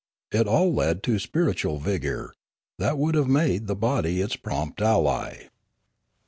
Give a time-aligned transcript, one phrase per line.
[0.31, 2.33] It all led to spiritual vigour,
[2.79, 5.49] that would have made the body its prompt ally.